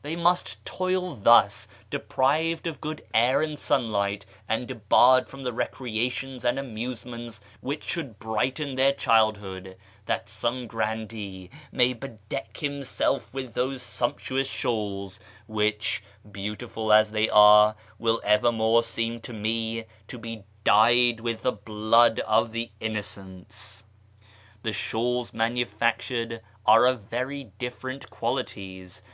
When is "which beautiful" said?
15.46-16.90